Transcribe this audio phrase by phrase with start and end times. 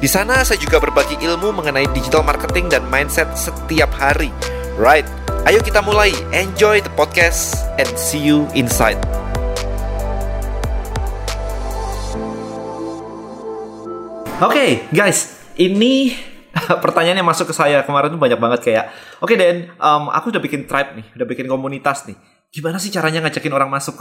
[0.00, 4.32] Di sana saya juga berbagi ilmu mengenai digital marketing dan mindset setiap hari.
[4.80, 5.04] Right,
[5.44, 6.08] ayo kita mulai.
[6.32, 8.96] Enjoy the podcast and see you inside.
[14.40, 16.16] Oke, okay, guys, ini
[16.88, 18.84] pertanyaan yang masuk ke saya kemarin tuh banyak banget kayak,
[19.20, 22.16] oke okay, Den, um, aku udah bikin tribe nih, udah bikin komunitas nih.
[22.48, 24.00] Gimana sih caranya ngajakin orang masuk?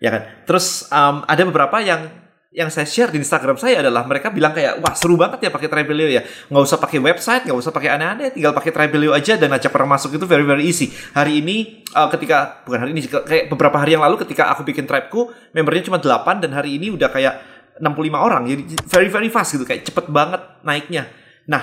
[0.00, 0.48] Ya kan?
[0.48, 2.08] Terus um, ada beberapa yang
[2.56, 5.68] yang saya share di Instagram saya adalah mereka bilang kayak wah seru banget ya pakai
[5.68, 6.24] Tribelio ya.
[6.48, 9.92] Nggak usah pakai website nggak usah pakai aneh-aneh tinggal pakai Tribelio aja dan ajak orang
[9.92, 10.88] masuk itu very very easy.
[11.12, 14.88] Hari ini uh, ketika bukan hari ini kayak beberapa hari yang lalu ketika aku bikin
[14.88, 17.34] tribeku membernya cuma 8 dan hari ini udah kayak
[17.76, 18.48] 65 orang.
[18.48, 21.12] Jadi very very fast gitu kayak cepet banget naiknya.
[21.52, 21.60] Nah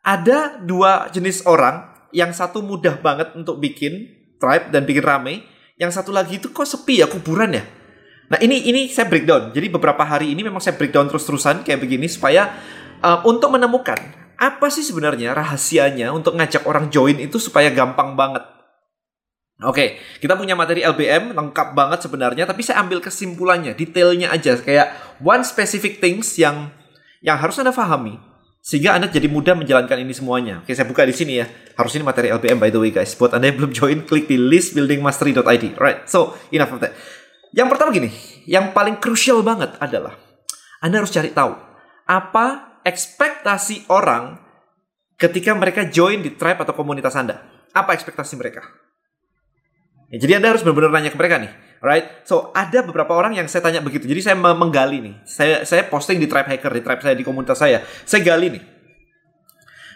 [0.00, 4.08] ada dua jenis orang yang satu mudah banget untuk bikin
[4.40, 5.44] tribe dan bikin rame
[5.76, 7.83] yang satu lagi itu kok sepi ya kuburan ya
[8.32, 9.52] Nah ini ini saya breakdown.
[9.52, 12.56] Jadi beberapa hari ini memang saya breakdown terus-terusan kayak begini supaya
[13.04, 14.00] uh, untuk menemukan
[14.40, 18.42] apa sih sebenarnya rahasianya untuk ngajak orang join itu supaya gampang banget.
[19.62, 24.90] Oke, kita punya materi LBM lengkap banget sebenarnya, tapi saya ambil kesimpulannya, detailnya aja kayak
[25.22, 26.74] one specific things yang
[27.22, 28.18] yang harus anda pahami
[28.64, 30.64] sehingga anda jadi mudah menjalankan ini semuanya.
[30.64, 31.46] Oke, saya buka di sini ya.
[31.76, 33.12] Harus ini materi LBM by the way guys.
[33.12, 35.76] Buat anda yang belum join, klik di listbuildingmastery.id.
[35.76, 36.96] Right, so enough of that.
[37.54, 38.10] Yang pertama gini,
[38.50, 40.18] yang paling krusial banget adalah
[40.82, 41.54] Anda harus cari tahu
[42.04, 44.36] apa ekspektasi orang
[45.16, 47.40] ketika mereka join di tribe atau komunitas Anda.
[47.70, 48.66] Apa ekspektasi mereka?
[50.10, 52.26] Ya, jadi Anda harus benar-benar nanya ke mereka nih, right?
[52.26, 54.10] So ada beberapa orang yang saya tanya begitu.
[54.10, 55.14] Jadi saya menggali nih.
[55.22, 57.86] Saya saya posting di tribe hacker di tribe saya di komunitas saya.
[58.02, 58.62] Saya gali nih.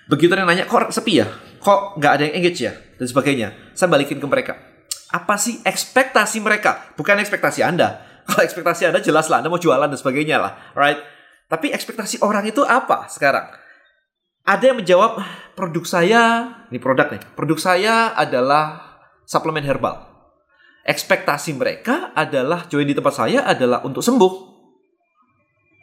[0.08, 1.26] Begitu yang nanya, kok sepi ya?
[1.58, 2.72] Kok nggak ada yang engage ya?
[2.72, 3.48] Dan sebagainya.
[3.74, 4.67] Saya balikin ke mereka
[5.08, 6.92] apa sih ekspektasi mereka?
[6.96, 8.04] Bukan ekspektasi Anda.
[8.28, 11.00] Kalau ekspektasi Anda jelas lah, Anda mau jualan dan sebagainya lah, right?
[11.48, 13.48] Tapi ekspektasi orang itu apa sekarang?
[14.44, 15.20] Ada yang menjawab,
[15.56, 16.22] produk saya,
[16.68, 20.08] ini produk nih, produk saya adalah suplemen herbal.
[20.84, 24.32] Ekspektasi mereka adalah join di tempat saya adalah untuk sembuh.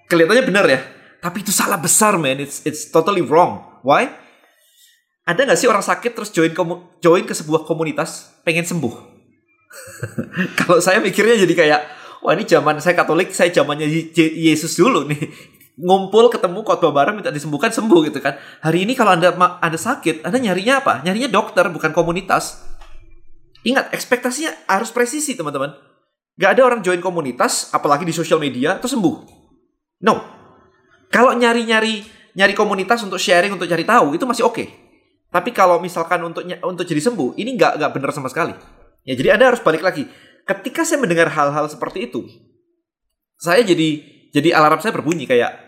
[0.09, 0.81] Kelihatannya benar ya,
[1.21, 3.81] tapi itu salah besar man, it's it's totally wrong.
[3.81, 4.09] Why?
[5.25, 6.53] Ada nggak sih orang sakit terus join
[7.01, 9.14] join ke sebuah komunitas pengen sembuh?
[10.59, 11.81] Kalau saya mikirnya jadi kayak,
[12.23, 15.21] wah ini zaman saya Katolik, saya zamannya Yesus dulu nih.
[15.85, 18.39] Ngumpul ketemu khotbah bareng minta disembuhkan sembuh gitu kan.
[18.63, 21.03] Hari ini kalau Anda ada sakit, Anda nyarinya apa?
[21.03, 22.63] Nyarinya dokter bukan komunitas.
[23.67, 25.75] Ingat, ekspektasinya harus presisi teman-teman.
[26.39, 29.15] Gak ada orang join komunitas, apalagi di sosial media, terus sembuh.
[30.05, 30.15] No.
[31.11, 32.03] Kalau nyari-nyari
[32.35, 34.55] nyari komunitas untuk sharing, untuk cari tahu, itu masih oke.
[34.55, 34.67] Okay.
[35.31, 38.55] Tapi kalau misalkan untuk untuk jadi sembuh, ini nggak nggak benar sama sekali.
[39.05, 40.09] Ya jadi Anda harus balik lagi.
[40.45, 42.25] Ketika saya mendengar hal-hal seperti itu,
[43.37, 44.01] saya jadi
[44.33, 45.61] jadi alarm saya berbunyi kayak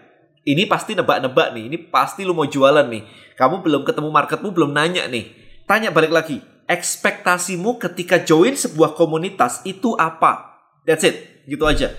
[0.44, 3.06] ini pasti nebak-nebak nih, ini pasti lu mau jualan nih.
[3.38, 5.30] Kamu belum ketemu marketmu, belum nanya nih.
[5.70, 10.58] Tanya balik lagi, ekspektasimu ketika join sebuah komunitas itu apa?
[10.88, 11.94] That's it, gitu aja.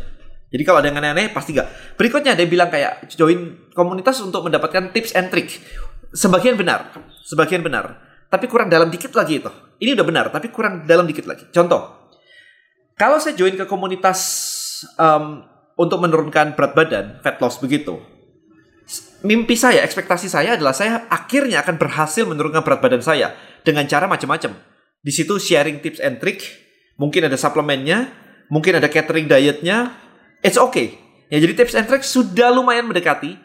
[0.49, 1.69] Jadi kalau ada yang aneh-aneh pasti gak.
[2.01, 5.61] Berikutnya ada yang bilang kayak join komunitas untuk mendapatkan tips and trick.
[6.17, 6.89] Sebagian benar,
[7.29, 9.51] sebagian benar tapi kurang dalam dikit lagi itu.
[9.81, 11.49] Ini udah benar, tapi kurang dalam dikit lagi.
[11.49, 12.13] Contoh,
[12.99, 14.21] kalau saya join ke komunitas
[15.01, 15.45] um,
[15.79, 17.97] untuk menurunkan berat badan, fat loss begitu,
[19.23, 24.11] mimpi saya, ekspektasi saya adalah saya akhirnya akan berhasil menurunkan berat badan saya dengan cara
[24.11, 24.55] macam-macam.
[24.99, 26.43] Di situ sharing tips and trick,
[26.99, 28.11] mungkin ada suplemennya,
[28.51, 29.95] mungkin ada catering dietnya,
[30.43, 30.99] it's okay.
[31.31, 33.39] Ya jadi tips and trick sudah lumayan mendekati,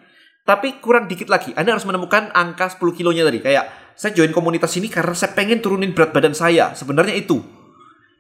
[0.44, 1.54] tapi kurang dikit lagi.
[1.54, 3.40] Anda harus menemukan angka 10 kilonya tadi.
[3.44, 6.74] Kayak saya join komunitas ini karena saya pengen turunin berat badan saya.
[6.74, 7.40] Sebenarnya itu.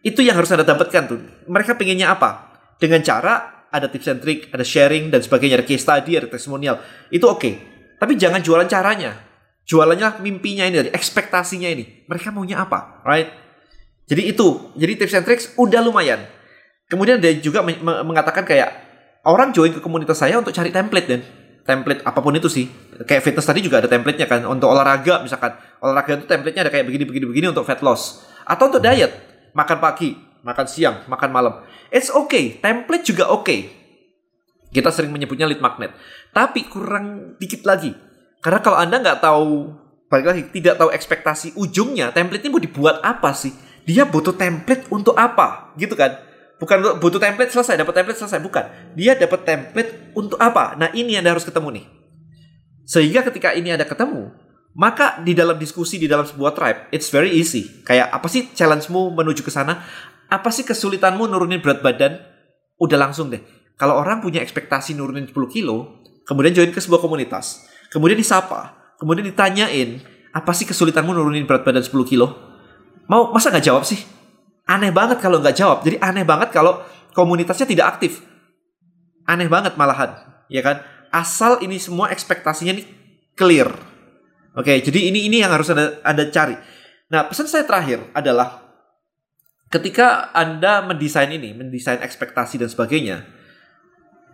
[0.04, 1.20] Itu yang harus Anda dapatkan tuh.
[1.48, 2.54] Mereka pengennya apa?
[2.78, 6.78] Dengan cara ada tips and trick, ada sharing dan sebagainya, ada case study, ada testimonial.
[7.10, 7.40] Itu oke.
[7.42, 7.54] Okay.
[7.98, 9.16] Tapi jangan jualan caranya.
[9.64, 12.04] Jualannya mimpinya ini dari ekspektasinya ini.
[12.06, 13.02] Mereka maunya apa?
[13.08, 13.32] Right?
[14.06, 14.76] Jadi itu.
[14.76, 16.28] Jadi tips and tricks udah lumayan.
[16.92, 17.64] Kemudian ada juga
[18.04, 18.70] mengatakan kayak
[19.24, 21.24] orang join ke komunitas saya untuk cari template dan
[21.64, 22.68] template apa pun itu sih.
[23.08, 24.44] Kayak fitness tadi juga ada templatenya kan.
[24.48, 25.56] Untuk olahraga misalkan.
[25.80, 28.24] Olahraga itu templatenya ada kayak begini, begini, begini untuk fat loss.
[28.44, 29.12] Atau untuk diet.
[29.56, 31.54] Makan pagi, makan siang, makan malam.
[31.90, 32.60] It's okay.
[32.60, 33.44] Template juga oke.
[33.44, 33.60] Okay.
[34.74, 35.94] Kita sering menyebutnya lead magnet.
[36.34, 37.94] Tapi kurang dikit lagi.
[38.42, 39.70] Karena kalau Anda nggak tahu,
[40.10, 43.54] balik lagi, tidak tahu ekspektasi ujungnya, template ini mau dibuat apa sih?
[43.86, 45.72] Dia butuh template untuk apa?
[45.78, 46.18] Gitu kan?
[46.62, 48.66] Bukan butuh template selesai, dapat template selesai, bukan.
[48.96, 50.78] Dia dapat template untuk apa?
[50.80, 51.86] Nah ini Anda harus ketemu nih.
[52.84, 54.32] Sehingga ketika ini ada ketemu,
[54.74, 57.84] maka di dalam diskusi di dalam sebuah tribe, it's very easy.
[57.86, 59.86] Kayak apa sih challenge-mu menuju ke sana?
[60.30, 62.18] Apa sih kesulitanmu nurunin berat badan?
[62.82, 63.42] Udah langsung deh.
[63.78, 69.26] Kalau orang punya ekspektasi nurunin 10 kilo, kemudian join ke sebuah komunitas, kemudian disapa, kemudian
[69.30, 70.02] ditanyain,
[70.34, 72.34] apa sih kesulitanmu nurunin berat badan 10 kilo?
[73.06, 74.02] Mau masa nggak jawab sih?
[74.64, 75.84] Aneh banget kalau nggak jawab.
[75.84, 76.80] Jadi aneh banget kalau
[77.12, 78.24] komunitasnya tidak aktif.
[79.28, 80.20] Aneh banget malahan,
[80.52, 80.84] ya kan?
[81.14, 82.84] asal ini semua ekspektasinya ini
[83.38, 83.70] clear.
[84.58, 86.58] Oke, jadi ini ini yang harus ada ada cari.
[87.14, 88.66] Nah, pesan saya terakhir adalah
[89.70, 93.22] ketika Anda mendesain ini, mendesain ekspektasi dan sebagainya,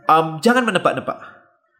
[0.08, 1.20] um, jangan menebak-nebak.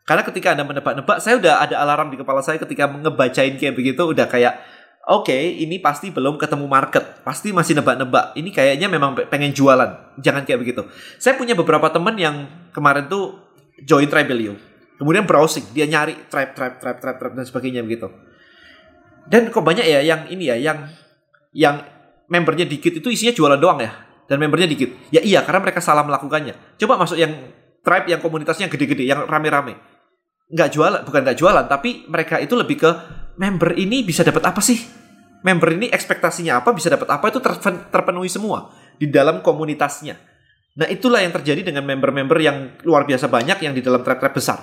[0.04, 4.04] Karena ketika Anda menebak-nebak, saya udah ada alarm di kepala saya ketika ngebacain kayak begitu,
[4.04, 4.60] udah kayak,
[5.08, 8.36] oke, okay, ini pasti belum ketemu market, pasti masih nebak-nebak.
[8.36, 10.84] Ini kayaknya memang pengen jualan, jangan kayak begitu.
[11.22, 13.40] Saya punya beberapa teman yang kemarin tuh
[13.88, 14.70] join Tribelio
[15.00, 18.12] Kemudian browsing, dia nyari tribe, tribe, tribe, tribe, tribe dan sebagainya begitu.
[19.32, 20.92] Dan kok banyak ya yang ini ya, yang
[21.56, 21.80] yang
[22.28, 23.96] membernya dikit itu isinya jualan doang ya,
[24.28, 24.92] dan membernya dikit.
[25.16, 26.76] Ya iya, karena mereka salah melakukannya.
[26.76, 27.32] Coba masuk yang
[27.80, 29.80] tribe yang komunitasnya gede-gede, yang rame-rame.
[30.52, 32.92] Nggak jualan, bukan nggak jualan, tapi mereka itu lebih ke
[33.40, 34.78] member ini bisa dapat apa sih?
[35.40, 37.40] Member ini ekspektasinya apa, bisa dapat apa itu
[37.88, 40.20] terpenuhi semua di dalam komunitasnya.
[40.76, 44.60] Nah itulah yang terjadi dengan member-member yang luar biasa banyak yang di dalam tribe-tribe besar.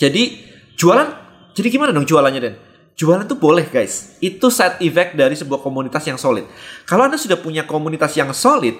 [0.00, 0.48] Jadi
[0.80, 1.08] jualan,
[1.52, 2.56] jadi gimana dong jualannya Den?
[2.96, 4.16] Jualan itu boleh guys.
[4.24, 6.48] Itu side effect dari sebuah komunitas yang solid.
[6.88, 8.76] Kalau Anda sudah punya komunitas yang solid,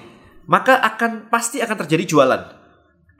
[0.49, 2.41] maka akan pasti akan terjadi jualan.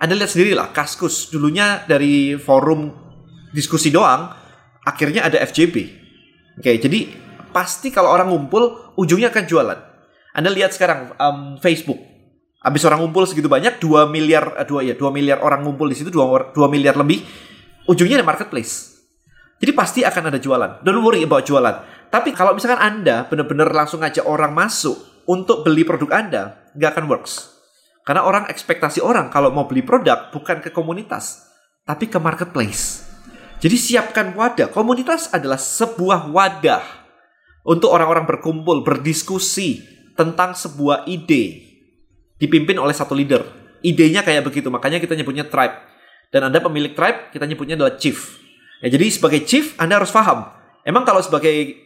[0.02, 2.90] Anda lihat sendiri lah, Kaskus dulunya dari forum
[3.54, 4.43] diskusi doang,
[4.84, 5.76] akhirnya ada FJB.
[6.60, 7.10] Oke, jadi
[7.50, 9.80] pasti kalau orang ngumpul, ujungnya akan jualan.
[10.34, 11.98] Anda lihat sekarang um, Facebook,
[12.64, 15.96] habis orang ngumpul segitu banyak, 2 miliar, 2 eh, ya, 2 miliar orang ngumpul di
[15.98, 17.22] situ, 2, 2 miliar lebih,
[17.90, 18.94] ujungnya ada marketplace.
[19.64, 20.84] Jadi pasti akan ada jualan.
[20.84, 22.08] Don't worry about jualan.
[22.12, 26.44] Tapi kalau misalkan Anda benar-benar langsung ngajak orang masuk untuk beli produk Anda,
[26.76, 27.54] nggak akan works.
[28.04, 31.48] Karena orang ekspektasi orang kalau mau beli produk bukan ke komunitas,
[31.88, 32.93] tapi ke marketplace.
[33.64, 34.68] Jadi siapkan wadah.
[34.68, 36.84] Komunitas adalah sebuah wadah
[37.64, 39.80] untuk orang-orang berkumpul, berdiskusi
[40.20, 41.64] tentang sebuah ide
[42.36, 43.40] dipimpin oleh satu leader.
[43.80, 45.80] Idenya kayak begitu, makanya kita nyebutnya tribe
[46.34, 48.42] dan Anda pemilik tribe, kita nyebutnya adalah chief.
[48.84, 50.50] Ya, jadi sebagai chief, Anda harus paham.
[50.84, 51.78] Emang kalau sebagai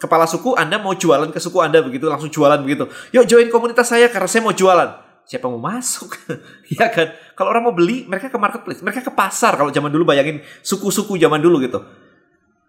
[0.00, 2.88] kepala suku, Anda mau jualan ke suku Anda begitu, langsung jualan begitu.
[3.12, 5.05] Yuk join komunitas saya karena saya mau jualan.
[5.26, 6.14] Siapa mau masuk?
[6.78, 7.10] ya kan?
[7.34, 8.78] Kalau orang mau beli, mereka ke marketplace.
[8.78, 9.58] Mereka ke pasar.
[9.58, 11.82] Kalau zaman dulu bayangin suku-suku zaman dulu gitu.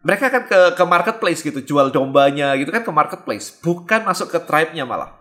[0.01, 3.53] Mereka kan ke, ke marketplace gitu, jual dombanya gitu kan ke marketplace.
[3.61, 5.13] Bukan masuk ke tribe-nya malah.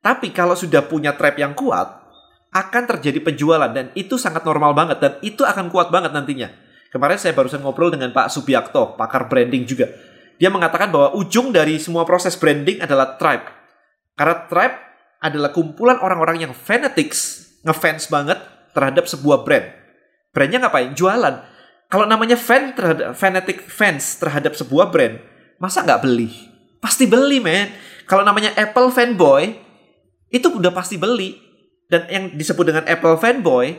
[0.00, 2.02] Tapi kalau sudah punya tribe yang kuat,
[2.52, 6.52] akan terjadi penjualan dan itu sangat normal banget dan itu akan kuat banget nantinya.
[6.92, 9.88] Kemarin saya barusan ngobrol dengan Pak Subiakto, pakar branding juga.
[10.36, 13.48] Dia mengatakan bahwa ujung dari semua proses branding adalah tribe.
[14.12, 14.76] Karena tribe
[15.22, 18.42] adalah kumpulan orang-orang yang fanatics, ngefans banget
[18.74, 19.70] terhadap sebuah brand.
[20.34, 20.92] Brandnya ngapain?
[20.98, 21.46] Jualan.
[21.86, 25.22] Kalau namanya fan terhadap fanatic fans terhadap sebuah brand,
[25.62, 26.32] masa nggak beli?
[26.82, 27.70] Pasti beli, men.
[28.08, 29.54] Kalau namanya Apple fanboy,
[30.32, 31.36] itu udah pasti beli
[31.92, 33.76] dan yang disebut dengan Apple fanboy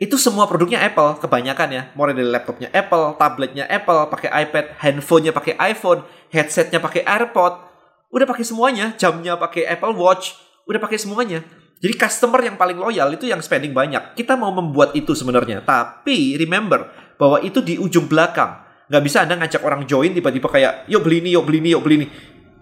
[0.00, 5.36] itu semua produknya Apple kebanyakan ya mulai dari laptopnya Apple tabletnya Apple pakai iPad handphonenya
[5.36, 6.00] pakai iPhone
[6.32, 7.60] headsetnya pakai AirPod
[8.08, 11.42] udah pakai semuanya jamnya pakai Apple Watch udah pakai semuanya.
[11.80, 14.14] Jadi customer yang paling loyal itu yang spending banyak.
[14.14, 15.64] Kita mau membuat itu sebenarnya.
[15.66, 16.86] Tapi remember
[17.18, 18.62] bahwa itu di ujung belakang.
[18.86, 21.82] Nggak bisa anda ngajak orang join tiba-tiba kayak yuk beli ini yuk beli ini yuk
[21.82, 22.06] beli ini.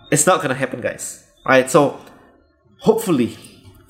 [0.09, 1.29] It's not gonna happen guys.
[1.45, 1.69] Right?
[1.69, 2.01] So
[2.81, 3.35] hopefully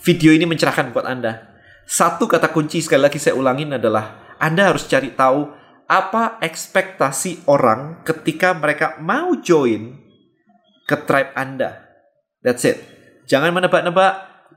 [0.03, 1.61] video ini mencerahkan buat Anda.
[1.89, 5.51] Satu kata kunci sekali lagi saya ulangin adalah Anda harus cari tahu
[5.89, 9.97] apa ekspektasi orang ketika mereka mau join
[10.89, 11.85] ke tribe Anda.
[12.41, 12.98] That's it.
[13.29, 14.13] Jangan menebak-nebak.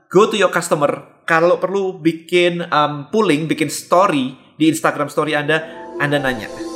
[0.08, 1.22] Go to your customer.
[1.28, 5.60] Kalau perlu bikin um, pooling, bikin story di Instagram story Anda,
[6.00, 6.71] Anda nanya.